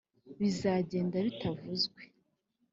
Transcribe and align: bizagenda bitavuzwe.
bizagenda 0.39 1.15
bitavuzwe. 1.25 2.01